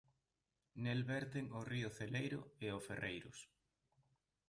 Nel 0.83 1.01
verten 1.11 1.45
o 1.59 1.61
río 1.71 1.89
Celeiro 1.97 2.41
e 2.65 2.67
o 2.77 2.79
Ferreiros. 2.87 3.39